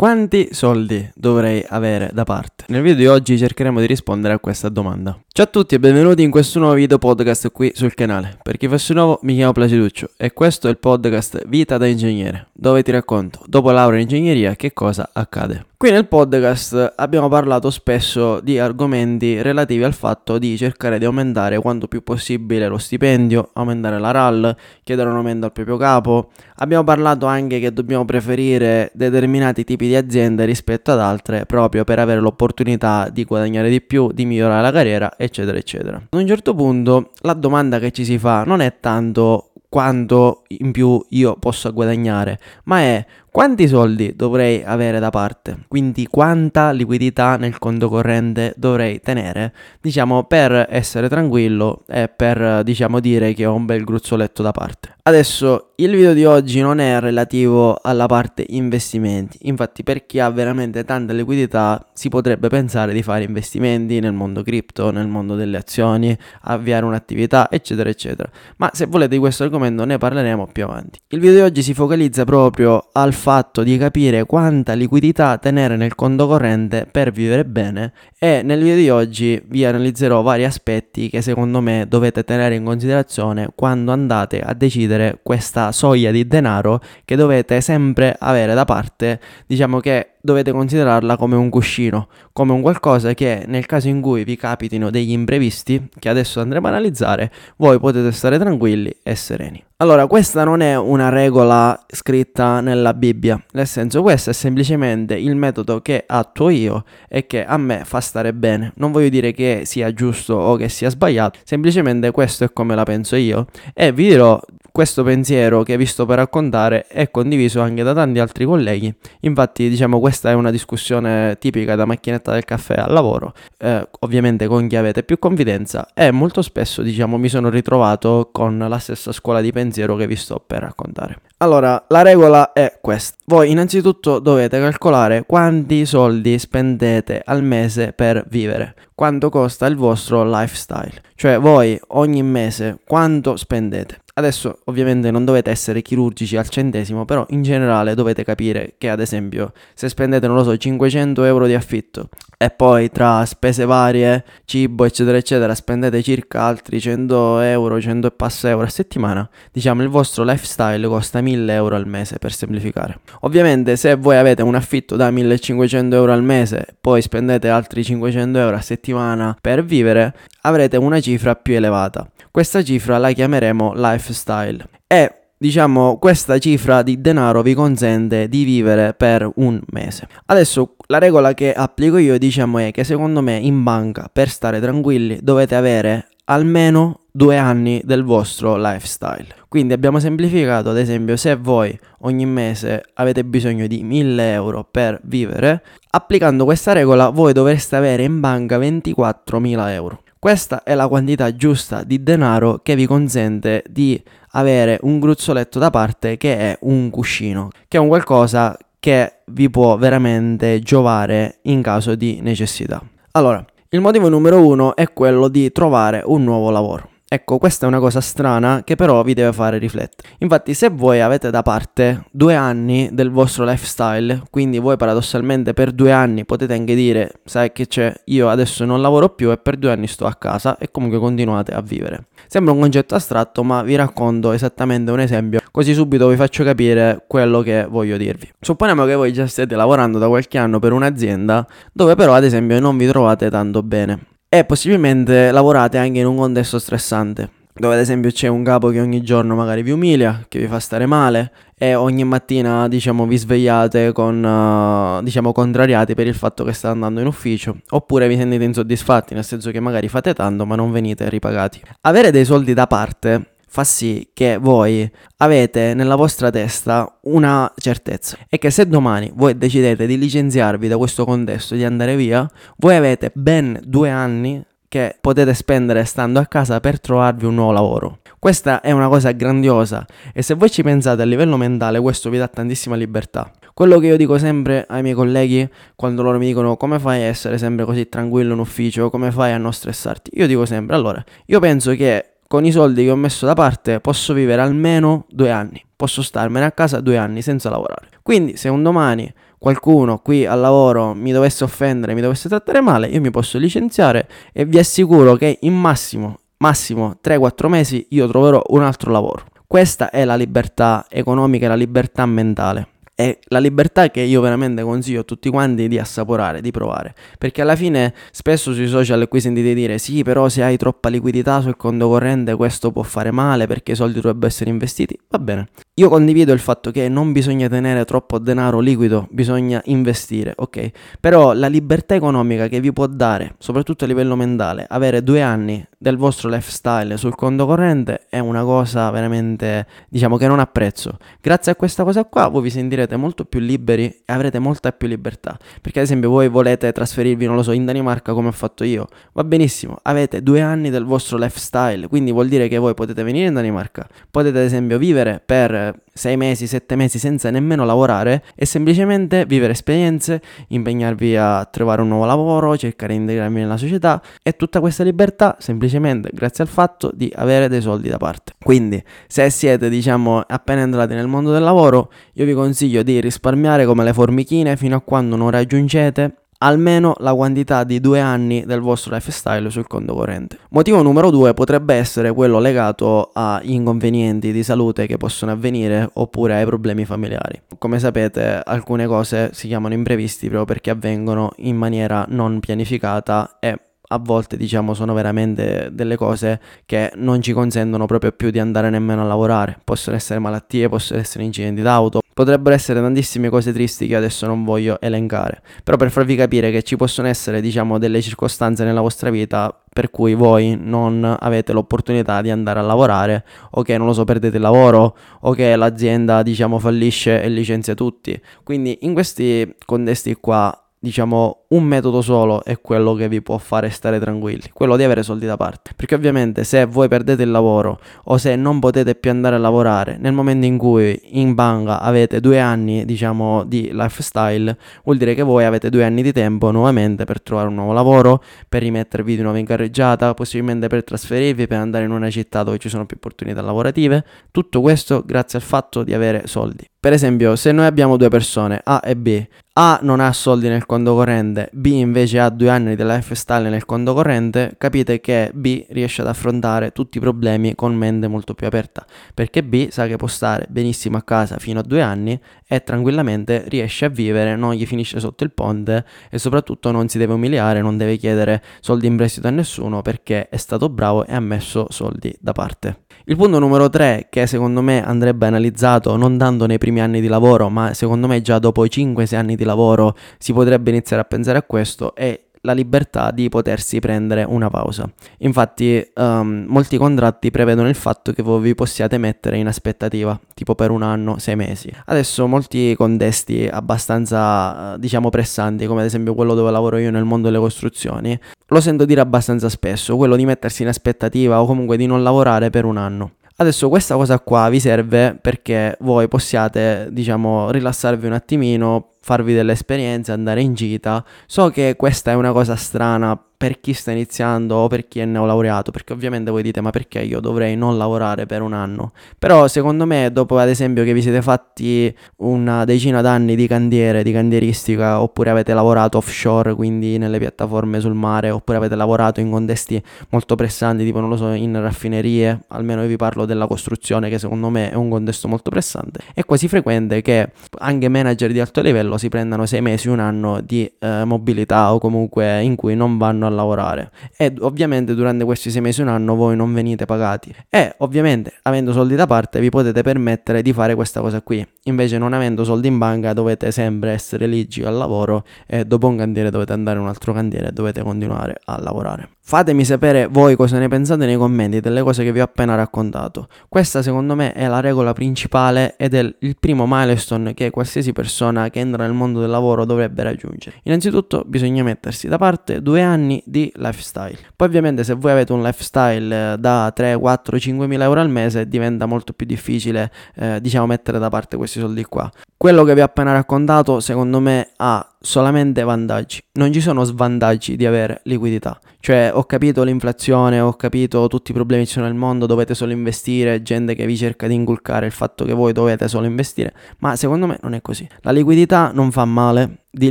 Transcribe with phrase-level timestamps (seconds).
[0.00, 2.64] Quanti soldi dovrei avere da parte?
[2.68, 5.20] Nel video di oggi cercheremo di rispondere a questa domanda.
[5.30, 8.38] Ciao a tutti e benvenuti in questo nuovo video podcast qui sul canale.
[8.42, 12.48] Per chi fosse nuovo mi chiamo Placiduccio e questo è il podcast Vita da ingegnere,
[12.54, 15.66] dove ti racconto, dopo laurea in ingegneria, che cosa accade.
[15.80, 21.58] Qui nel podcast abbiamo parlato spesso di argomenti relativi al fatto di cercare di aumentare
[21.58, 26.32] quanto più possibile lo stipendio, aumentare la RAL, chiedere un aumento al proprio capo.
[26.56, 31.98] Abbiamo parlato anche che dobbiamo preferire determinati tipi di aziende rispetto ad altre proprio per
[31.98, 35.96] avere l'opportunità di guadagnare di più, di migliorare la carriera, eccetera, eccetera.
[36.08, 40.72] Ad un certo punto la domanda che ci si fa non è tanto quanto in
[40.72, 45.64] più io posso guadagnare, ma è quanti soldi dovrei avere da parte?
[45.68, 53.00] Quindi quanta liquidità nel conto corrente dovrei tenere, diciamo, per essere tranquillo e per, diciamo,
[53.00, 54.94] dire che ho un bel gruzzoletto da parte.
[55.02, 60.28] Adesso il video di oggi non è relativo alla parte investimenti, infatti per chi ha
[60.28, 65.56] veramente tanta liquidità si potrebbe pensare di fare investimenti nel mondo cripto, nel mondo delle
[65.56, 68.30] azioni, avviare un'attività, eccetera, eccetera.
[68.58, 70.98] Ma se volete di questo argomento ne parleremo più avanti.
[71.08, 75.94] Il video di oggi si focalizza proprio al fatto di capire quanta liquidità tenere nel
[75.94, 81.20] conto corrente per vivere bene e nel video di oggi vi analizzerò vari aspetti che
[81.20, 87.14] secondo me dovete tenere in considerazione quando andate a decidere questa soglia di denaro che
[87.14, 93.14] dovete sempre avere da parte, diciamo che dovete considerarla come un cuscino, come un qualcosa
[93.14, 97.78] che nel caso in cui vi capitino degli imprevisti, che adesso andremo a analizzare, voi
[97.78, 99.64] potete stare tranquilli e sereni.
[99.80, 105.34] Allora, questa non è una regola scritta nella Bibbia, nel senso questo è semplicemente il
[105.36, 108.72] metodo che attuo io e che a me fa stare bene.
[108.76, 112.82] Non voglio dire che sia giusto o che sia sbagliato, semplicemente questo è come la
[112.82, 114.38] penso io e vi dirò
[114.72, 119.68] questo pensiero che vi sto per raccontare è condiviso anche da tanti altri colleghi, infatti
[119.68, 124.66] diciamo questa è una discussione tipica da macchinetta del caffè al lavoro, eh, ovviamente con
[124.68, 129.40] chi avete più confidenza e molto spesso diciamo mi sono ritrovato con la stessa scuola
[129.40, 131.29] di pensiero che vi sto per raccontare.
[131.42, 133.16] Allora, la regola è questa.
[133.24, 140.22] Voi innanzitutto dovete calcolare quanti soldi spendete al mese per vivere, quanto costa il vostro
[140.22, 144.00] lifestyle, cioè voi ogni mese quanto spendete.
[144.12, 149.00] Adesso ovviamente non dovete essere chirurgici al centesimo, però in generale dovete capire che ad
[149.00, 154.24] esempio se spendete, non lo so, 500 euro di affitto e poi tra spese varie,
[154.44, 159.82] cibo eccetera eccetera spendete circa altri 100 euro, 100 e passa euro a settimana, diciamo
[159.82, 163.00] il vostro lifestyle costa 1000 euro al mese per semplificare.
[163.20, 168.38] Ovviamente se voi avete un affitto da 1500 euro al mese, poi spendete altri 500
[168.38, 172.08] euro a settimana per vivere, avrete una cifra più elevata.
[172.30, 178.94] Questa cifra la chiameremo lifestyle e diciamo questa cifra di denaro vi consente di vivere
[178.94, 180.06] per un mese.
[180.26, 184.60] Adesso la regola che applico io diciamo è che secondo me in banca per stare
[184.60, 189.39] tranquilli dovete avere almeno due anni del vostro lifestyle.
[189.50, 195.00] Quindi abbiamo semplificato, ad esempio, se voi ogni mese avete bisogno di 1000 euro per
[195.02, 200.02] vivere, applicando questa regola voi dovreste avere in banca 24.000 euro.
[200.20, 204.00] Questa è la quantità giusta di denaro che vi consente di
[204.34, 209.50] avere un gruzzoletto da parte che è un cuscino, che è un qualcosa che vi
[209.50, 212.80] può veramente giovare in caso di necessità.
[213.10, 216.89] Allora, il motivo numero uno è quello di trovare un nuovo lavoro.
[217.12, 220.10] Ecco, questa è una cosa strana che però vi deve fare riflettere.
[220.18, 225.72] Infatti, se voi avete da parte due anni del vostro lifestyle, quindi voi paradossalmente per
[225.72, 229.56] due anni potete anche dire, sai che c'è, io adesso non lavoro più e per
[229.56, 232.06] due anni sto a casa e comunque continuate a vivere.
[232.28, 237.06] Sembra un concetto astratto, ma vi racconto esattamente un esempio, così subito vi faccio capire
[237.08, 238.30] quello che voglio dirvi.
[238.38, 242.60] Supponiamo che voi già stiate lavorando da qualche anno per un'azienda dove però ad esempio
[242.60, 247.80] non vi trovate tanto bene e possibilmente lavorate anche in un contesto stressante dove ad
[247.80, 251.32] esempio c'è un capo che ogni giorno magari vi umilia, che vi fa stare male
[251.58, 256.72] e ogni mattina diciamo vi svegliate con uh, diciamo contrariati per il fatto che state
[256.72, 260.70] andando in ufficio oppure vi sentite insoddisfatti nel senso che magari fate tanto ma non
[260.70, 261.60] venite ripagati.
[261.82, 268.16] Avere dei soldi da parte fa sì che voi avete nella vostra testa una certezza
[268.28, 272.76] e che se domani voi decidete di licenziarvi da questo contesto, di andare via, voi
[272.76, 277.98] avete ben due anni che potete spendere stando a casa per trovarvi un nuovo lavoro.
[278.20, 282.18] Questa è una cosa grandiosa e se voi ci pensate a livello mentale questo vi
[282.18, 283.32] dà tantissima libertà.
[283.52, 287.06] Quello che io dico sempre ai miei colleghi quando loro mi dicono come fai a
[287.06, 291.04] essere sempre così tranquillo in ufficio, come fai a non stressarti, io dico sempre allora,
[291.26, 295.32] io penso che con i soldi che ho messo da parte posso vivere almeno due
[295.32, 297.88] anni, posso starmene a casa due anni senza lavorare.
[298.04, 302.86] Quindi se un domani qualcuno qui al lavoro mi dovesse offendere, mi dovesse trattare male,
[302.86, 308.40] io mi posso licenziare e vi assicuro che in massimo, massimo 3-4 mesi io troverò
[308.50, 309.24] un altro lavoro.
[309.44, 312.68] Questa è la libertà economica e la libertà mentale
[313.00, 316.94] è la libertà che io veramente consiglio a tutti quanti di assaporare, di provare.
[317.16, 321.40] Perché alla fine spesso sui social qui sentite dire sì, però se hai troppa liquidità
[321.40, 324.98] sul conto corrente questo può fare male perché i soldi dovrebbero essere investiti.
[325.08, 325.48] Va bene.
[325.74, 330.70] Io condivido il fatto che non bisogna tenere troppo denaro liquido, bisogna investire, ok?
[331.00, 335.66] Però la libertà economica che vi può dare, soprattutto a livello mentale, avere due anni
[335.78, 340.98] del vostro lifestyle sul conto corrente è una cosa veramente, diciamo, che non ha prezzo.
[341.18, 344.88] Grazie a questa cosa qua voi vi sentirete molto più liberi e avrete molta più
[344.88, 345.38] libertà.
[345.60, 348.88] Perché ad esempio voi volete trasferirvi, non lo so, in Danimarca come ho fatto io.
[349.12, 353.28] Va benissimo, avete due anni del vostro lifestyle, quindi vuol dire che voi potete venire
[353.28, 358.46] in Danimarca, potete ad esempio vivere per sei mesi, sette mesi senza nemmeno lavorare e
[358.46, 364.36] semplicemente vivere esperienze, impegnarvi a trovare un nuovo lavoro, cercare di integrarvi nella società e
[364.36, 368.34] tutta questa libertà semplicemente grazie al fatto di avere dei soldi da parte.
[368.42, 373.66] Quindi se siete diciamo appena entrati nel mondo del lavoro io vi consiglio di risparmiare
[373.66, 378.60] come le formichine fino a quando non raggiungete almeno la quantità di due anni del
[378.60, 380.38] vostro lifestyle sul conto corrente.
[380.50, 386.34] Motivo numero due potrebbe essere quello legato a inconvenienti di salute che possono avvenire oppure
[386.34, 387.42] ai problemi familiari.
[387.58, 393.58] Come sapete alcune cose si chiamano imprevisti proprio perché avvengono in maniera non pianificata e
[393.92, 398.70] a volte diciamo sono veramente delle cose che non ci consentono proprio più di andare
[398.70, 399.58] nemmeno a lavorare.
[399.64, 404.44] Possono essere malattie, possono essere incidenti d'auto, potrebbero essere tantissime cose tristi che adesso non
[404.44, 405.40] voglio elencare.
[405.64, 409.90] Però per farvi capire che ci possono essere diciamo delle circostanze nella vostra vita per
[409.90, 414.36] cui voi non avete l'opportunità di andare a lavorare o che non lo so perdete
[414.36, 418.20] il lavoro o che l'azienda diciamo fallisce e licenzia tutti.
[418.42, 423.68] Quindi in questi contesti qua diciamo, un metodo solo è quello che vi può fare
[423.68, 425.72] stare tranquilli, quello di avere soldi da parte.
[425.76, 429.98] Perché ovviamente se voi perdete il lavoro o se non potete più andare a lavorare
[430.00, 435.22] nel momento in cui in banca avete due anni, diciamo, di lifestyle, vuol dire che
[435.22, 439.22] voi avete due anni di tempo nuovamente per trovare un nuovo lavoro, per rimettervi di
[439.22, 442.96] nuovo in carreggiata, possibilmente per trasferirvi, per andare in una città dove ci sono più
[442.96, 444.02] opportunità lavorative.
[444.30, 446.66] Tutto questo grazie al fatto di avere soldi.
[446.80, 449.22] Per esempio, se noi abbiamo due persone, A e B,
[449.52, 453.66] A non ha soldi nel conto corrente, B invece ha due anni di lifestyle nel
[453.66, 458.46] conto corrente, capite che B riesce ad affrontare tutti i problemi con mente molto più
[458.46, 462.18] aperta, perché B sa che può stare benissimo a casa fino a due anni
[462.48, 466.96] e tranquillamente riesce a vivere, non gli finisce sotto il ponte e soprattutto non si
[466.96, 471.12] deve umiliare, non deve chiedere soldi in prestito a nessuno perché è stato bravo e
[471.12, 472.84] ha messo soldi da parte.
[473.04, 477.08] Il punto numero 3 che secondo me andrebbe analizzato non tanto nei primi anni di
[477.08, 481.04] lavoro, ma secondo me già dopo i 5-6 anni di lavoro si potrebbe iniziare a
[481.04, 484.90] pensare a questo è la libertà di potersi prendere una pausa.
[485.18, 490.54] Infatti, um, molti contratti prevedono il fatto che voi vi possiate mettere in aspettativa, tipo
[490.54, 491.70] per un anno, sei mesi.
[491.86, 497.28] Adesso, molti contesti abbastanza, diciamo, pressanti, come ad esempio quello dove lavoro io nel mondo
[497.28, 501.86] delle costruzioni, lo sento dire abbastanza spesso, quello di mettersi in aspettativa o comunque di
[501.86, 503.12] non lavorare per un anno.
[503.40, 509.52] Adesso questa cosa qua vi serve perché voi possiate, diciamo, rilassarvi un attimino, farvi delle
[509.52, 511.04] esperienze, andare in gita.
[511.26, 515.06] So che questa è una cosa strana per chi sta iniziando o per chi è
[515.06, 518.92] neolaureato, perché ovviamente voi dite ma perché io dovrei non lavorare per un anno?
[519.18, 524.02] Però secondo me dopo ad esempio che vi siete fatti una decina d'anni di cantiere,
[524.02, 529.30] di cantieristica, oppure avete lavorato offshore, quindi nelle piattaforme sul mare, oppure avete lavorato in
[529.30, 534.10] contesti molto pressanti, tipo non lo so, in raffinerie, almeno io vi parlo della costruzione
[534.10, 538.40] che secondo me è un contesto molto pressante, è quasi frequente che anche manager di
[538.40, 542.74] alto livello si prendano sei mesi, un anno di eh, mobilità o comunque in cui
[542.74, 543.90] non vanno a lavorare.
[544.16, 547.34] E ovviamente durante questi sei mesi un anno voi non venite pagati.
[547.48, 551.46] E ovviamente avendo soldi da parte vi potete permettere di fare questa cosa qui.
[551.64, 555.96] Invece non avendo soldi in banca dovete sempre essere ligi al lavoro e dopo un
[555.96, 559.10] cantiere dovete andare in un altro cantiere e dovete continuare a lavorare.
[559.30, 563.28] Fatemi sapere voi cosa ne pensate nei commenti delle cose che vi ho appena raccontato.
[563.48, 568.50] Questa secondo me è la regola principale ed è il primo milestone che qualsiasi persona
[568.50, 570.60] che entra nel mondo del lavoro dovrebbe raggiungere.
[570.64, 574.18] Innanzitutto bisogna mettersi da parte due anni di lifestyle.
[574.34, 578.10] Poi ovviamente se voi avete un lifestyle eh, da 3, 4, 5 mila euro al
[578.10, 582.10] mese diventa molto più difficile eh, diciamo mettere da parte questi soldi qua.
[582.36, 587.56] Quello che vi ho appena raccontato secondo me ha solamente vantaggi, non ci sono svantaggi
[587.56, 588.58] di avere liquidità.
[588.78, 592.54] Cioè, ho capito l'inflazione, ho capito tutti i problemi che ci sono nel mondo, dovete
[592.54, 596.54] solo investire, gente che vi cerca di inculcare il fatto che voi dovete solo investire,
[596.78, 597.88] ma secondo me non è così.
[598.00, 599.90] La liquidità non fa male, di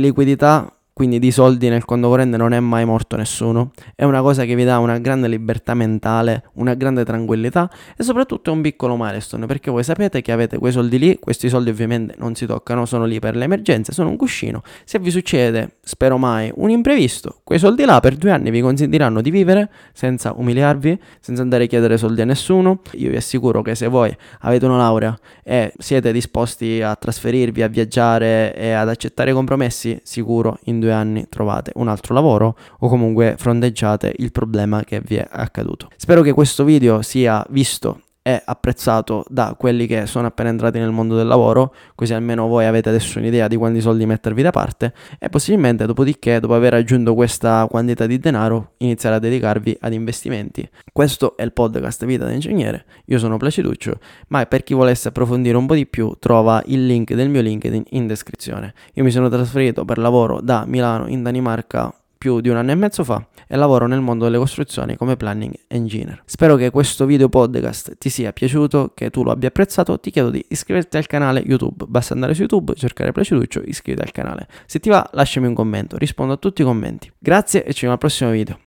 [0.00, 3.70] liquidità quindi di soldi nel conto corrente non è mai morto nessuno.
[3.94, 8.50] È una cosa che vi dà una grande libertà mentale, una grande tranquillità e soprattutto
[8.50, 12.14] è un piccolo milestone perché voi sapete che avete quei soldi lì, questi soldi ovviamente
[12.18, 14.62] non si toccano, sono lì per le emergenze, sono un cuscino.
[14.84, 19.20] Se vi succede, spero mai, un imprevisto, quei soldi là per due anni vi consentiranno
[19.20, 22.80] di vivere senza umiliarvi, senza andare a chiedere soldi a nessuno.
[22.92, 27.68] Io vi assicuro che se voi avete una laurea e siete disposti a trasferirvi, a
[27.68, 33.36] viaggiare e ad accettare compromessi, sicuro in due anni trovate un altro lavoro o comunque
[33.38, 35.88] fronteggiate il problema che vi è accaduto.
[35.96, 40.92] Spero che questo video sia visto e apprezzato da quelli che sono appena entrati nel
[40.92, 44.92] mondo del lavoro, così almeno voi avete adesso un'idea di quanti soldi mettervi da parte
[45.18, 50.68] e possibilmente dopodiché, dopo aver raggiunto questa quantità di denaro, iniziare a dedicarvi ad investimenti.
[50.92, 55.56] Questo è il podcast Vita da Ingegnere, io sono Placiduccio, ma per chi volesse approfondire
[55.56, 58.74] un po' di più trova il link del mio LinkedIn in descrizione.
[58.94, 62.74] Io mi sono trasferito per lavoro da Milano in Danimarca più di un anno e
[62.74, 66.22] mezzo fa e lavoro nel mondo delle costruzioni come planning engineer.
[66.24, 69.98] Spero che questo video podcast ti sia piaciuto, che tu lo abbia apprezzato.
[69.98, 71.86] Ti chiedo di iscriverti al canale YouTube.
[71.88, 74.46] Basta andare su YouTube, cercare Placiduccio, iscriviti al canale.
[74.66, 77.10] Se ti va, lasciami un commento, rispondo a tutti i commenti.
[77.18, 78.60] Grazie e ci vediamo al prossimo video.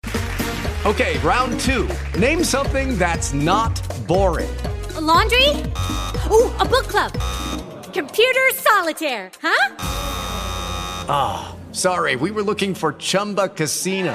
[0.83, 1.87] Ok, round 2.
[2.19, 4.51] Name something that's not boring.
[4.97, 5.49] A laundry?
[6.29, 7.13] Ooh, a book club.
[7.93, 9.75] Computer solitaire, huh?
[11.07, 11.55] Ah.
[11.55, 11.61] Oh.
[11.75, 14.15] Sorry, we were looking for Chumba Casino.